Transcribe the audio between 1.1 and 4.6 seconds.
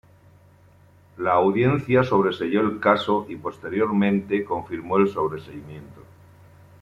La audiencia sobreseyó el caso y posteriormente